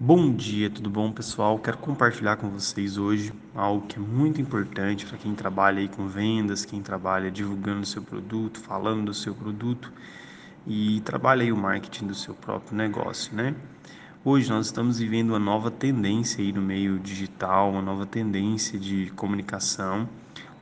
Bom 0.00 0.32
dia, 0.32 0.70
tudo 0.70 0.88
bom, 0.88 1.10
pessoal? 1.10 1.58
Quero 1.58 1.76
compartilhar 1.78 2.36
com 2.36 2.48
vocês 2.48 2.96
hoje 2.96 3.32
algo 3.52 3.84
que 3.84 3.96
é 3.96 3.98
muito 4.00 4.40
importante 4.40 5.04
para 5.04 5.18
quem 5.18 5.34
trabalha 5.34 5.80
aí 5.80 5.88
com 5.88 6.06
vendas, 6.06 6.64
quem 6.64 6.80
trabalha 6.80 7.32
divulgando 7.32 7.80
o 7.80 7.84
seu 7.84 8.00
produto, 8.00 8.60
falando 8.60 9.06
do 9.06 9.12
seu 9.12 9.34
produto 9.34 9.92
e 10.64 11.00
trabalha 11.00 11.42
aí 11.42 11.50
o 11.50 11.56
marketing 11.56 12.06
do 12.06 12.14
seu 12.14 12.32
próprio 12.32 12.76
negócio, 12.76 13.34
né? 13.34 13.56
Hoje 14.24 14.48
nós 14.48 14.66
estamos 14.66 15.00
vivendo 15.00 15.30
uma 15.30 15.38
nova 15.40 15.68
tendência 15.68 16.44
aí 16.44 16.52
no 16.52 16.62
meio 16.62 17.00
digital, 17.00 17.72
uma 17.72 17.82
nova 17.82 18.06
tendência 18.06 18.78
de 18.78 19.10
comunicação. 19.16 20.08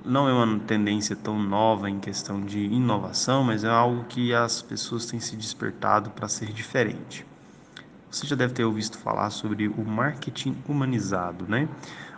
Não 0.03 0.27
é 0.27 0.33
uma 0.33 0.59
tendência 0.61 1.15
tão 1.15 1.39
nova 1.39 1.91
em 1.91 2.01
questão 2.01 2.41
de 2.41 2.61
inovação, 2.61 3.45
mas 3.45 3.65
é 3.65 3.69
algo 3.69 4.05
que 4.05 4.33
as 4.33 4.63
pessoas 4.63 5.05
têm 5.05 5.21
se 5.21 5.37
despertado 5.37 6.09
para 6.09 6.27
ser 6.27 6.51
diferente. 6.55 7.27
Você 8.17 8.27
já 8.27 8.35
deve 8.35 8.55
ter 8.55 8.65
ouvido 8.65 8.97
falar 8.97 9.29
sobre 9.29 9.69
o 9.69 9.85
marketing 9.85 10.57
humanizado, 10.67 11.45
né? 11.47 11.69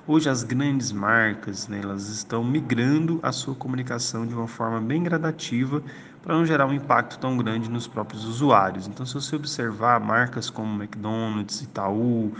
Hoje 0.06 0.30
as 0.30 0.44
grandes 0.44 0.92
marcas, 0.92 1.66
né, 1.66 1.80
elas 1.82 2.08
estão 2.08 2.44
migrando 2.44 3.18
a 3.20 3.32
sua 3.32 3.52
comunicação 3.52 4.24
de 4.24 4.32
uma 4.32 4.46
forma 4.46 4.80
bem 4.80 5.02
gradativa 5.02 5.82
para 6.22 6.36
não 6.36 6.46
gerar 6.46 6.66
um 6.66 6.72
impacto 6.72 7.18
tão 7.18 7.36
grande 7.36 7.68
nos 7.68 7.88
próprios 7.88 8.24
usuários. 8.24 8.86
Então, 8.86 9.04
se 9.04 9.12
você 9.12 9.34
observar 9.34 9.98
marcas 9.98 10.48
como 10.48 10.80
McDonald's, 10.80 11.62
Itaú, 11.62 12.32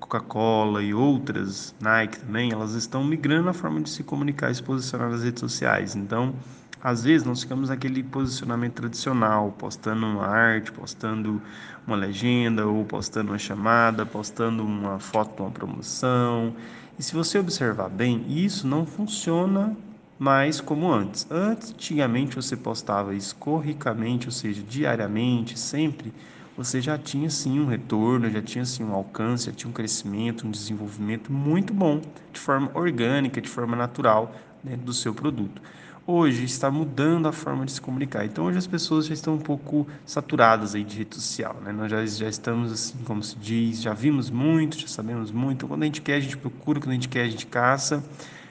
Coca-Cola 0.00 0.82
e 0.82 0.94
outras, 0.94 1.74
Nike 1.78 2.18
também, 2.18 2.50
elas 2.50 2.72
estão 2.72 3.04
migrando 3.04 3.50
a 3.50 3.52
forma 3.52 3.82
de 3.82 3.90
se 3.90 4.02
comunicar 4.02 4.50
e 4.50 4.54
se 4.54 4.62
posicionar 4.62 5.10
nas 5.10 5.22
redes 5.22 5.40
sociais. 5.40 5.94
Então, 5.94 6.34
às 6.82 7.04
vezes 7.04 7.24
nós 7.24 7.42
ficamos 7.42 7.68
naquele 7.68 8.02
posicionamento 8.02 8.74
tradicional, 8.74 9.54
postando 9.56 10.04
uma 10.04 10.26
arte, 10.26 10.72
postando 10.72 11.40
uma 11.86 11.94
legenda, 11.94 12.66
ou 12.66 12.84
postando 12.84 13.30
uma 13.30 13.38
chamada, 13.38 14.04
postando 14.04 14.64
uma 14.64 14.98
foto 14.98 15.36
de 15.36 15.42
uma 15.42 15.50
promoção. 15.50 16.56
E 16.98 17.02
se 17.02 17.14
você 17.14 17.38
observar 17.38 17.88
bem, 17.88 18.24
isso 18.28 18.66
não 18.66 18.84
funciona 18.84 19.76
mais 20.18 20.60
como 20.60 20.90
antes. 20.90 21.24
Antigamente 21.30 22.34
você 22.34 22.56
postava 22.56 23.14
isso 23.14 23.36
corricamente, 23.36 24.26
ou 24.26 24.32
seja, 24.32 24.60
diariamente, 24.60 25.56
sempre, 25.56 26.12
você 26.56 26.80
já 26.80 26.98
tinha 26.98 27.30
sim 27.30 27.60
um 27.60 27.66
retorno, 27.66 28.28
já 28.28 28.42
tinha 28.42 28.64
sim 28.64 28.82
um 28.82 28.92
alcance, 28.92 29.46
já 29.46 29.52
tinha 29.52 29.70
um 29.70 29.72
crescimento, 29.72 30.48
um 30.48 30.50
desenvolvimento 30.50 31.32
muito 31.32 31.72
bom, 31.72 32.00
de 32.32 32.40
forma 32.40 32.72
orgânica, 32.74 33.40
de 33.40 33.48
forma 33.48 33.76
natural, 33.76 34.34
dentro 34.64 34.84
do 34.84 34.92
seu 34.92 35.14
produto 35.14 35.62
hoje 36.06 36.44
está 36.44 36.70
mudando 36.70 37.28
a 37.28 37.32
forma 37.32 37.64
de 37.64 37.72
se 37.72 37.80
comunicar. 37.80 38.24
Então 38.24 38.44
hoje 38.44 38.58
as 38.58 38.66
pessoas 38.66 39.06
já 39.06 39.14
estão 39.14 39.34
um 39.34 39.38
pouco 39.38 39.86
saturadas 40.04 40.74
aí 40.74 40.84
de 40.84 40.98
rede 40.98 41.14
social, 41.14 41.56
né? 41.62 41.72
Nós 41.72 41.90
já, 41.90 42.04
já 42.04 42.28
estamos 42.28 42.72
assim, 42.72 42.98
como 43.04 43.22
se 43.22 43.36
diz, 43.36 43.80
já 43.80 43.94
vimos 43.94 44.30
muito, 44.30 44.78
já 44.78 44.88
sabemos 44.88 45.30
muito. 45.30 45.66
Quando 45.66 45.82
a 45.82 45.86
gente 45.86 46.00
quer, 46.00 46.14
a 46.16 46.20
gente 46.20 46.36
procura, 46.36 46.80
quando 46.80 46.90
a 46.90 46.94
gente 46.94 47.08
quer, 47.08 47.22
a 47.22 47.28
gente 47.28 47.46
caça 47.46 48.04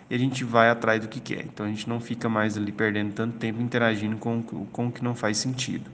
e 0.10 0.16
a 0.16 0.18
gente 0.18 0.44
vai 0.44 0.70
atrás 0.70 1.02
do 1.02 1.08
que 1.08 1.20
quer. 1.20 1.46
Então 1.46 1.66
a 1.66 1.70
gente 1.70 1.88
não 1.88 2.00
fica 2.00 2.30
mais 2.30 2.58
ali 2.58 2.72
perdendo 2.72 3.14
tanto 3.14 3.38
tempo 3.38 3.62
interagindo 3.62 4.18
com, 4.18 4.42
com 4.44 4.88
o 4.88 4.92
que 4.92 5.04
não 5.04 5.16
faz 5.16 5.38
sentido. 5.38 5.90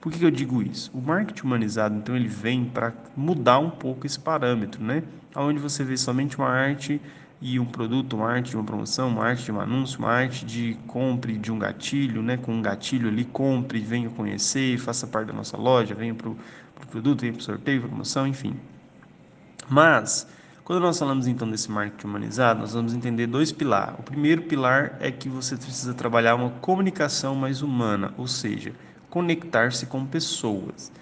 Por 0.00 0.12
que, 0.12 0.18
que 0.20 0.24
eu 0.24 0.30
digo 0.30 0.62
isso? 0.62 0.90
O 0.94 1.00
marketing 1.00 1.42
humanizado, 1.42 1.96
então, 1.96 2.14
ele 2.14 2.28
vem 2.28 2.64
para 2.64 2.92
mudar 3.16 3.58
um 3.58 3.68
pouco 3.68 4.06
esse 4.06 4.18
parâmetro, 4.18 4.82
né? 4.82 5.02
Onde 5.34 5.58
você 5.58 5.82
vê 5.82 5.96
somente 5.96 6.38
uma 6.38 6.48
arte 6.48 7.00
e 7.40 7.58
um 7.60 7.64
produto, 7.64 8.16
uma 8.16 8.30
arte 8.30 8.50
de 8.50 8.56
uma 8.56 8.64
promoção, 8.64 9.08
uma 9.08 9.24
arte 9.24 9.44
de 9.44 9.52
um 9.52 9.60
anúncio, 9.60 9.98
uma 10.00 10.10
arte 10.10 10.44
de 10.44 10.76
compre 10.86 11.38
de 11.38 11.52
um 11.52 11.58
gatilho, 11.58 12.22
né? 12.22 12.36
Com 12.36 12.54
um 12.54 12.62
gatilho 12.62 13.08
ali, 13.08 13.24
compre, 13.24 13.78
venha 13.80 14.10
conhecer, 14.10 14.78
faça 14.78 15.06
parte 15.06 15.28
da 15.28 15.32
nossa 15.32 15.56
loja, 15.56 15.94
venha 15.94 16.14
para 16.14 16.28
o 16.28 16.36
pro 16.74 16.86
produto, 16.88 17.20
venha 17.20 17.32
para 17.32 17.40
o 17.40 17.44
sorteio, 17.44 17.82
promoção, 17.82 18.26
enfim. 18.26 18.54
Mas, 19.68 20.26
quando 20.64 20.80
nós 20.80 20.98
falamos 20.98 21.26
então 21.26 21.50
desse 21.50 21.70
marketing 21.70 22.06
humanizado, 22.06 22.60
nós 22.60 22.72
vamos 22.72 22.94
entender 22.94 23.26
dois 23.26 23.52
pilares. 23.52 23.98
O 23.98 24.02
primeiro 24.02 24.42
pilar 24.42 24.96
é 25.00 25.10
que 25.10 25.28
você 25.28 25.56
precisa 25.56 25.94
trabalhar 25.94 26.34
uma 26.34 26.50
comunicação 26.50 27.34
mais 27.34 27.62
humana, 27.62 28.14
ou 28.16 28.26
seja, 28.26 28.72
conectar-se 29.10 29.86
com 29.86 30.06
pessoas. 30.06 30.92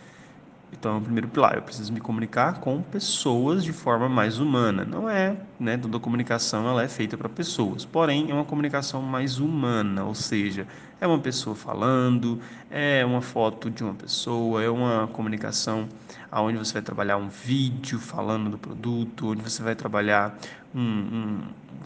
Então, 0.78 0.96
é 0.96 0.98
o 0.98 1.00
primeiro 1.00 1.28
pilar, 1.28 1.54
eu 1.56 1.62
preciso 1.62 1.92
me 1.92 2.00
comunicar 2.00 2.60
com 2.60 2.82
pessoas 2.82 3.64
de 3.64 3.72
forma 3.72 4.08
mais 4.08 4.38
humana. 4.38 4.84
Não 4.84 5.08
é, 5.08 5.36
né, 5.58 5.76
toda 5.76 5.98
comunicação 5.98 6.68
ela 6.68 6.82
é 6.82 6.88
feita 6.88 7.16
para 7.16 7.28
pessoas, 7.28 7.84
porém 7.84 8.30
é 8.30 8.34
uma 8.34 8.44
comunicação 8.44 9.00
mais 9.00 9.38
humana, 9.38 10.04
ou 10.04 10.14
seja, 10.14 10.66
é 11.00 11.06
uma 11.06 11.18
pessoa 11.18 11.56
falando, 11.56 12.40
é 12.70 13.04
uma 13.04 13.20
foto 13.22 13.70
de 13.70 13.82
uma 13.82 13.94
pessoa, 13.94 14.62
é 14.62 14.68
uma 14.68 15.06
comunicação 15.08 15.88
onde 16.32 16.58
você 16.58 16.74
vai 16.74 16.82
trabalhar 16.82 17.16
um 17.16 17.28
vídeo 17.28 17.98
falando 17.98 18.50
do 18.50 18.58
produto, 18.58 19.30
onde 19.30 19.42
você 19.42 19.62
vai 19.62 19.74
trabalhar 19.74 20.38
um, 20.76 20.80
um 20.80 21.40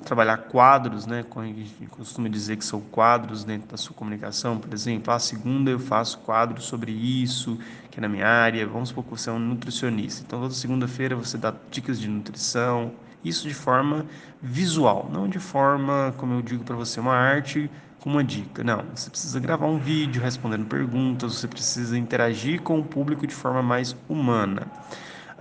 trabalhar 0.05 0.37
quadros, 0.37 1.07
né? 1.07 1.25
A 1.37 1.45
gente 1.45 1.87
costuma 1.91 2.29
dizer 2.29 2.57
que 2.57 2.65
são 2.65 2.81
quadros 2.81 3.45
dentro 3.45 3.69
da 3.69 3.77
sua 3.77 3.95
comunicação, 3.95 4.59
por 4.59 4.73
exemplo, 4.75 5.13
a 5.13 5.19
segunda 5.19 5.71
eu 5.71 5.79
faço 5.79 6.19
quadro 6.19 6.61
sobre 6.61 6.91
isso, 6.91 7.59
que 7.91 8.01
é 8.01 8.03
na 8.03 8.09
minha 8.09 8.27
área. 8.27 8.67
Vamos 8.67 8.89
supor 8.89 9.05
que 9.05 9.11
você 9.11 9.31
é 9.31 9.33
um 9.33 9.39
nutricionista. 9.39 10.25
Então, 10.27 10.41
toda 10.41 10.53
segunda-feira 10.53 11.15
você 11.15 11.39
dá 11.39 11.55
dicas 11.71 12.01
de 12.01 12.09
nutrição, 12.09 12.93
isso 13.23 13.47
de 13.47 13.55
forma 13.55 14.07
visual, 14.43 15.09
não 15.13 15.29
de 15.29 15.39
forma, 15.39 16.15
como 16.17 16.35
eu 16.35 16.43
digo 16.43 16.65
para 16.65 16.75
você, 16.75 16.99
uma 16.99 17.15
arte 17.15 17.71
com 18.01 18.11
uma 18.11 18.25
dica. 18.25 18.65
Não, 18.65 18.83
você 18.95 19.11
precisa 19.11 19.39
gravar 19.39 19.67
um 19.67 19.79
vídeo 19.79 20.23
respondendo 20.23 20.67
perguntas, 20.67 21.35
você 21.35 21.47
precisa 21.47 21.97
interagir 21.99 22.63
com 22.63 22.79
o 22.81 22.85
público 22.85 23.27
de 23.27 23.35
forma 23.35 23.63
mais 23.63 23.95
humana. 24.09 24.67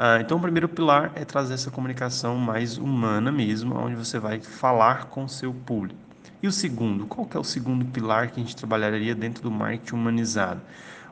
Ah, 0.02 0.22
então, 0.22 0.38
o 0.38 0.42
primeiro 0.42 0.70
pilar 0.70 1.12
é 1.14 1.26
trazer 1.26 1.56
essa 1.56 1.70
comunicação 1.70 2.38
mais 2.38 2.78
humana 2.78 3.34
mesmo, 3.34 3.76
onde 3.76 3.98
você 3.98 4.18
vai 4.18 4.40
falar 4.40 5.08
com 5.08 5.26
o 5.26 5.30
seu 5.30 5.54
público. 5.54 6.00
E 6.42 6.48
o 6.48 6.54
segundo, 6.54 7.06
qual 7.06 7.28
que 7.28 7.36
é 7.36 7.40
o 7.40 7.44
segundo 7.44 7.84
pilar 7.84 8.32
que 8.32 8.40
a 8.40 8.44
gente 8.44 8.56
trabalharia 8.56 9.14
dentro 9.14 9.44
do 9.44 9.52
marketing 9.52 9.96
humanizado? 9.96 10.62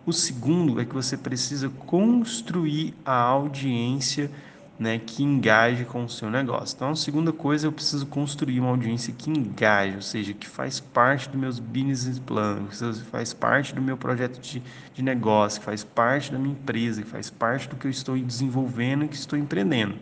O 0.06 0.14
segundo 0.14 0.80
é 0.80 0.86
que 0.86 0.94
você 0.94 1.18
precisa 1.18 1.68
construir 1.68 2.94
a 3.04 3.14
audiência 3.14 4.32
né, 4.80 5.00
que 5.00 5.24
engaje 5.24 5.86
com 5.86 6.04
o 6.06 6.10
seu 6.10 6.30
negócio. 6.30 6.76
Então, 6.76 6.92
a 6.92 6.96
segunda 6.96 7.34
coisa, 7.34 7.68
eu 7.68 7.72
preciso 7.72 8.06
construir 8.06 8.60
uma 8.60 8.70
audiência 8.70 9.14
que 9.18 9.30
engaje, 9.30 9.96
ou 9.96 10.02
seja, 10.02 10.34
que 10.34 10.48
faz 10.48 10.80
parte 10.80 11.28
dos 11.30 11.40
meus 11.40 11.60
business 11.60 12.20
plans, 12.20 12.80
que 12.80 13.06
faz 13.06 13.34
parte 13.34 13.74
do 13.74 13.82
meu 13.82 13.98
projeto 13.98 14.40
de, 14.40 14.62
de 14.94 15.02
negócio, 15.02 15.60
que 15.60 15.66
faz 15.66 15.84
parte 15.84 16.32
da 16.32 16.38
minha 16.38 16.54
empresa, 16.54 17.02
que 17.02 17.10
faz 17.10 17.30
parte 17.30 17.68
do 17.68 17.76
que 17.76 17.88
eu 17.88 17.92
estou 17.92 18.18
desenvolvendo 18.18 19.06
e 19.06 19.08
que 19.08 19.16
estou 19.16 19.38
empreendendo. 19.38 19.96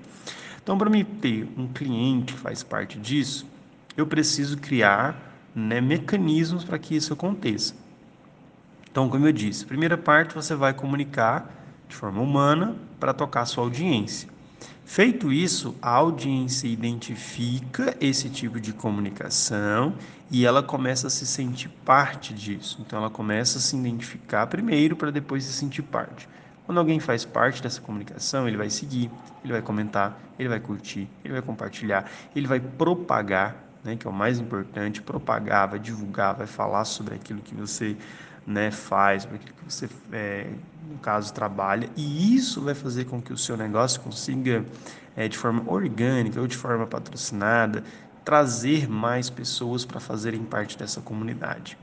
Então, 0.62 0.78
para 0.78 0.90
mim 0.90 1.06
ter 1.06 1.48
um 1.58 1.68
cliente 1.68 2.34
que 2.34 2.40
faz 2.40 2.62
parte 2.64 3.00
disso, 3.00 3.48
eu 3.96 4.06
preciso 4.06 4.58
criar 4.58 5.34
né, 5.56 5.80
mecanismos 5.80 6.66
para 6.66 6.78
que 6.78 6.96
isso 6.96 7.14
aconteça. 7.14 7.74
Então, 8.92 9.10
como 9.10 9.28
eu 9.28 9.32
disse, 9.32 9.66
primeira 9.66 9.98
parte 9.98 10.36
você 10.36 10.54
vai 10.56 10.74
comunicar 10.74 11.50
de 11.88 11.96
forma 11.96 12.22
humana 12.22 12.76
para 13.00 13.14
tocar 13.14 13.42
a 13.42 13.46
sua 13.46 13.64
audiência. 13.64 14.35
Feito 14.86 15.34
isso, 15.34 15.76
a 15.82 15.90
audiência 15.90 16.68
identifica 16.68 17.98
esse 18.00 18.30
tipo 18.30 18.60
de 18.60 18.72
comunicação 18.72 19.96
e 20.30 20.46
ela 20.46 20.62
começa 20.62 21.08
a 21.08 21.10
se 21.10 21.26
sentir 21.26 21.70
parte 21.84 22.34
disso. 22.34 22.78
Então, 22.80 23.00
ela 23.00 23.10
começa 23.10 23.58
a 23.58 23.62
se 23.62 23.76
identificar 23.76 24.48
primeiro 24.48 24.96
para 24.96 25.12
depois 25.12 25.44
se 25.44 25.54
sentir 25.54 25.82
parte. 25.82 26.30
Quando 26.66 26.78
alguém 26.78 27.00
faz 27.00 27.26
parte 27.26 27.62
dessa 27.62 27.82
comunicação, 27.82 28.48
ele 28.48 28.58
vai 28.58 28.70
seguir, 28.70 29.12
ele 29.44 29.54
vai 29.54 29.62
comentar, 29.62 30.20
ele 30.38 30.50
vai 30.50 30.60
curtir, 30.60 31.08
ele 31.24 31.34
vai 31.34 31.42
compartilhar, 31.42 32.10
ele 32.36 32.48
vai 32.48 32.60
propagar, 32.60 33.56
né, 33.86 33.96
que 33.96 34.08
é 34.08 34.10
o 34.10 34.14
mais 34.14 34.40
importante, 34.40 35.02
divulgar, 35.80 36.36
vai 36.36 36.48
falar 36.48 36.84
sobre 36.84 37.14
aquilo 37.14 37.40
que 37.42 37.54
você 37.54 37.96
né, 38.46 38.72
faz, 38.72 39.24
sobre 39.24 39.38
aquilo 39.38 39.54
que 39.54 39.72
você 39.72 39.88
é, 40.12 40.50
no 40.90 40.98
caso, 40.98 41.34
trabalha, 41.34 41.90
e 41.96 42.36
isso 42.36 42.62
vai 42.62 42.74
fazer 42.74 43.06
com 43.06 43.22
que 43.22 43.32
o 43.32 43.38
seu 43.38 43.56
negócio 43.56 44.02
consiga, 44.02 44.66
é, 45.16 45.28
de 45.28 45.38
forma 45.38 45.64
orgânica 45.72 46.42
ou 46.42 46.48
de 46.48 46.58
forma 46.58 46.86
patrocinada, 46.86 47.84
trazer 48.24 48.90
mais 48.90 49.30
pessoas 49.30 49.86
para 49.86 50.00
fazerem 50.00 50.44
parte 50.44 50.78
dessa 50.78 51.00
comunidade. 51.00 51.78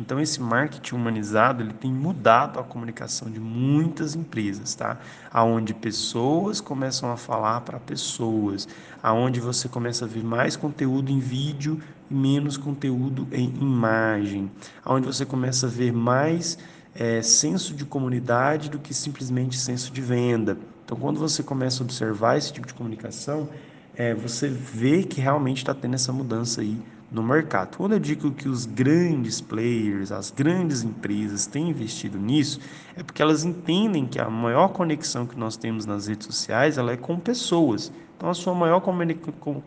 Então 0.00 0.20
esse 0.20 0.40
marketing 0.40 0.94
humanizado 0.94 1.62
ele 1.62 1.72
tem 1.72 1.92
mudado 1.92 2.58
a 2.58 2.62
comunicação 2.62 3.30
de 3.30 3.40
muitas 3.40 4.14
empresas, 4.14 4.74
tá? 4.74 4.98
Aonde 5.32 5.74
pessoas 5.74 6.60
começam 6.60 7.10
a 7.10 7.16
falar 7.16 7.62
para 7.62 7.78
pessoas, 7.78 8.68
aonde 9.02 9.40
você 9.40 9.68
começa 9.68 10.04
a 10.04 10.08
ver 10.08 10.24
mais 10.24 10.56
conteúdo 10.56 11.10
em 11.10 11.18
vídeo 11.18 11.80
e 12.10 12.14
menos 12.14 12.56
conteúdo 12.56 13.26
em 13.32 13.48
imagem, 13.60 14.50
aonde 14.84 15.06
você 15.06 15.24
começa 15.24 15.66
a 15.66 15.70
ver 15.70 15.92
mais 15.92 16.58
é, 16.94 17.20
senso 17.22 17.74
de 17.74 17.84
comunidade 17.84 18.70
do 18.70 18.78
que 18.78 18.94
simplesmente 18.94 19.58
senso 19.58 19.92
de 19.92 20.00
venda. 20.00 20.56
Então, 20.84 20.96
quando 20.96 21.18
você 21.18 21.42
começa 21.42 21.82
a 21.82 21.84
observar 21.84 22.38
esse 22.38 22.52
tipo 22.52 22.66
de 22.66 22.72
comunicação, 22.72 23.48
é, 23.94 24.14
você 24.14 24.48
vê 24.48 25.02
que 25.02 25.20
realmente 25.20 25.58
está 25.58 25.74
tendo 25.74 25.94
essa 25.94 26.12
mudança 26.12 26.60
aí 26.60 26.80
no 27.16 27.22
mercado. 27.22 27.78
Quando 27.78 27.92
eu 27.92 27.98
digo 27.98 28.30
que 28.30 28.46
os 28.46 28.66
grandes 28.66 29.40
players, 29.40 30.12
as 30.12 30.30
grandes 30.30 30.82
empresas 30.82 31.46
têm 31.46 31.70
investido 31.70 32.18
nisso, 32.18 32.60
é 32.94 33.02
porque 33.02 33.22
elas 33.22 33.42
entendem 33.42 34.06
que 34.06 34.20
a 34.20 34.28
maior 34.28 34.68
conexão 34.68 35.26
que 35.26 35.36
nós 35.36 35.56
temos 35.56 35.86
nas 35.86 36.06
redes 36.06 36.26
sociais 36.26 36.76
ela 36.76 36.92
é 36.92 36.96
com 36.96 37.18
pessoas. 37.18 37.90
Então, 38.16 38.28
a 38.28 38.34
sua 38.34 38.54
maior 38.54 38.80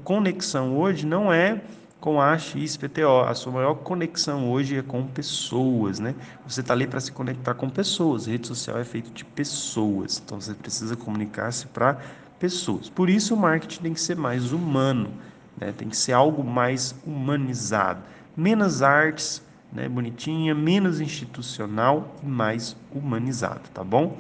conexão 0.04 0.78
hoje 0.78 1.08
não 1.08 1.34
é 1.34 1.60
com 2.00 2.22
a 2.22 2.38
XPTO. 2.38 3.22
A 3.28 3.34
sua 3.34 3.52
maior 3.52 3.74
conexão 3.76 4.50
hoje 4.52 4.78
é 4.78 4.84
com 4.84 5.06
pessoas, 5.08 6.00
né? 6.00 6.14
Você 6.48 6.62
está 6.62 6.74
ali 6.74 6.86
para 6.86 7.00
se 7.00 7.12
conectar 7.12 7.56
com 7.56 7.68
pessoas. 7.68 8.28
A 8.28 8.32
rede 8.32 8.48
social 8.48 8.78
é 8.78 8.84
feita 8.84 9.10
de 9.10 9.26
pessoas. 9.26 10.22
Então, 10.24 10.40
você 10.40 10.54
precisa 10.54 10.96
comunicar-se 10.96 11.66
para 11.68 11.98
pessoas. 12.40 12.90
Por 12.90 13.10
isso, 13.10 13.34
o 13.34 13.38
marketing 13.38 13.82
tem 13.82 13.94
que 13.94 14.02
ser 14.02 14.16
mais 14.16 14.52
humano, 14.52 15.12
né? 15.60 15.72
Tem 15.72 15.90
que 15.90 15.98
ser 15.98 16.14
algo 16.14 16.44
mais 16.44 16.96
humanizado. 17.06 18.02
Menos 18.36 18.82
artes, 18.82 19.42
né? 19.72 19.88
Bonitinha, 19.88 20.56
menos 20.56 21.00
institucional 21.00 22.16
e 22.24 22.28
mais 22.28 22.76
humanizado, 22.92 23.62
tá 23.74 23.84
bom? 23.84 24.18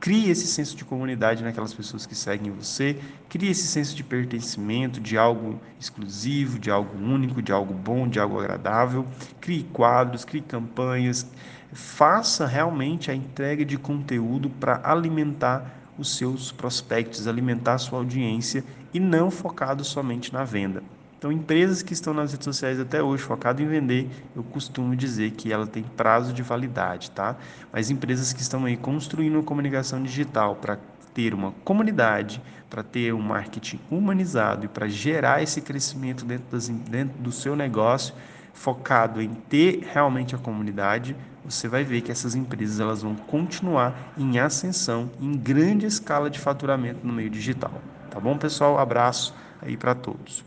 Crie 0.00 0.30
esse 0.30 0.46
senso 0.46 0.74
de 0.74 0.82
comunidade 0.82 1.44
naquelas 1.44 1.74
pessoas 1.74 2.06
que 2.06 2.14
seguem 2.14 2.50
você, 2.50 2.98
crie 3.28 3.50
esse 3.50 3.66
senso 3.66 3.94
de 3.94 4.02
pertencimento, 4.02 4.98
de 4.98 5.18
algo 5.18 5.60
exclusivo, 5.78 6.58
de 6.58 6.70
algo 6.70 6.96
único, 6.98 7.42
de 7.42 7.52
algo 7.52 7.74
bom, 7.74 8.08
de 8.08 8.18
algo 8.18 8.40
agradável. 8.40 9.06
Crie 9.42 9.62
quadros, 9.64 10.24
crie 10.24 10.40
campanhas, 10.40 11.30
faça 11.72 12.46
realmente 12.46 13.10
a 13.10 13.14
entrega 13.14 13.62
de 13.62 13.76
conteúdo 13.76 14.48
para 14.48 14.80
alimentar 14.82 15.79
os 16.00 16.16
seus 16.16 16.50
prospectos, 16.50 17.28
alimentar 17.28 17.74
a 17.74 17.78
sua 17.78 17.98
audiência 17.98 18.64
e 18.92 18.98
não 18.98 19.30
focado 19.30 19.84
somente 19.84 20.32
na 20.32 20.42
venda. 20.42 20.82
Então, 21.18 21.30
empresas 21.30 21.82
que 21.82 21.92
estão 21.92 22.14
nas 22.14 22.32
redes 22.32 22.46
sociais 22.46 22.80
até 22.80 23.02
hoje 23.02 23.22
focado 23.22 23.60
em 23.62 23.66
vender, 23.66 24.08
eu 24.34 24.42
costumo 24.42 24.96
dizer 24.96 25.32
que 25.32 25.52
ela 25.52 25.66
tem 25.66 25.82
prazo 25.82 26.32
de 26.32 26.42
validade, 26.42 27.10
tá? 27.10 27.36
Mas 27.70 27.90
empresas 27.90 28.32
que 28.32 28.40
estão 28.40 28.64
aí 28.64 28.74
construindo 28.74 29.34
uma 29.34 29.42
comunicação 29.42 30.02
digital 30.02 30.56
para 30.56 30.78
ter 31.12 31.34
uma 31.34 31.52
comunidade, 31.62 32.40
para 32.70 32.82
ter 32.82 33.12
um 33.12 33.20
marketing 33.20 33.78
humanizado 33.90 34.64
e 34.64 34.68
para 34.68 34.88
gerar 34.88 35.42
esse 35.42 35.60
crescimento 35.60 36.24
dentro, 36.24 36.46
das, 36.50 36.68
dentro 36.68 37.18
do 37.18 37.30
seu 37.30 37.54
negócio, 37.54 38.14
focado 38.52 39.20
em 39.22 39.34
ter 39.34 39.88
realmente 39.92 40.34
a 40.34 40.38
comunidade, 40.38 41.16
você 41.44 41.68
vai 41.68 41.84
ver 41.84 42.02
que 42.02 42.12
essas 42.12 42.34
empresas 42.34 42.80
elas 42.80 43.02
vão 43.02 43.16
continuar 43.16 44.12
em 44.16 44.38
ascensão, 44.38 45.10
em 45.20 45.32
grande 45.32 45.86
escala 45.86 46.28
de 46.28 46.38
faturamento 46.38 47.06
no 47.06 47.12
meio 47.12 47.30
digital. 47.30 47.82
Tá 48.10 48.20
bom, 48.20 48.36
pessoal? 48.36 48.78
Abraço 48.78 49.34
aí 49.62 49.76
para 49.76 49.94
todos. 49.94 50.44